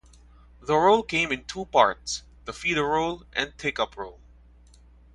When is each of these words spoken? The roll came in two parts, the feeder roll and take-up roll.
The 0.59 0.75
roll 0.75 1.03
came 1.03 1.31
in 1.31 1.43
two 1.45 1.65
parts, 1.65 2.23
the 2.45 2.53
feeder 2.53 2.85
roll 2.87 3.23
and 3.33 3.53
take-up 3.59 3.95
roll. 3.95 4.19